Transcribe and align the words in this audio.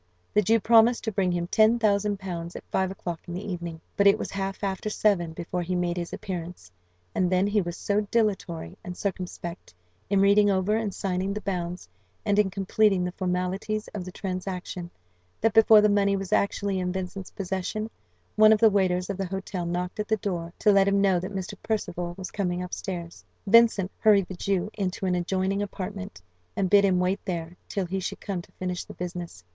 The 0.33 0.41
Jew 0.41 0.59
promised 0.59 1.03
to 1.03 1.11
bring 1.11 1.31
him 1.31 1.45
ten 1.45 1.77
thousand 1.77 2.17
pounds 2.17 2.55
at 2.55 2.63
five 2.71 2.89
o'clock 2.89 3.21
in 3.27 3.35
the 3.35 3.47
evening, 3.51 3.79
but 3.95 4.07
it 4.07 4.17
was 4.17 4.31
half 4.31 4.63
after 4.63 4.89
seven 4.89 5.31
before 5.33 5.61
he 5.61 5.75
made 5.75 5.95
his 5.95 6.11
appearance; 6.11 6.71
and 7.13 7.31
then 7.31 7.45
he 7.45 7.61
was 7.61 7.77
so 7.77 8.01
dilatory 8.09 8.75
and 8.83 8.97
circumspect, 8.97 9.75
in 10.09 10.19
reading 10.19 10.49
over 10.49 10.75
and 10.75 10.91
signing 10.95 11.35
the 11.35 11.41
bonds, 11.41 11.87
and 12.25 12.39
in 12.39 12.49
completing 12.49 13.03
the 13.05 13.11
formalities 13.11 13.87
of 13.89 14.03
the 14.03 14.11
transaction, 14.11 14.89
that 15.39 15.53
before 15.53 15.81
the 15.81 15.87
money 15.87 16.15
was 16.15 16.33
actually 16.33 16.79
in 16.79 16.91
Vincent's 16.91 17.29
possession, 17.29 17.87
one 18.35 18.51
of 18.51 18.59
the 18.59 18.71
waiters 18.71 19.07
of 19.07 19.17
the 19.17 19.25
hotel 19.27 19.67
knocked 19.67 19.99
at 19.99 20.07
the 20.07 20.17
door 20.17 20.51
to 20.57 20.71
let 20.71 20.87
him 20.87 20.99
know 20.99 21.19
that 21.19 21.29
Mr. 21.29 21.53
Percival 21.61 22.15
was 22.17 22.31
coming 22.31 22.63
up 22.63 22.73
stairs. 22.73 23.23
Vincent 23.45 23.91
hurried 23.99 24.27
the 24.27 24.33
Jew 24.33 24.71
into 24.73 25.05
an 25.05 25.13
adjoining 25.13 25.61
apartment, 25.61 26.23
and 26.55 26.71
bid 26.71 26.85
him 26.85 26.99
wait 26.99 27.19
there, 27.23 27.55
till 27.69 27.85
he 27.85 27.99
should 27.99 28.19
come 28.19 28.41
to 28.41 28.51
finish 28.53 28.83
the 28.83 28.95
business. 28.95 29.43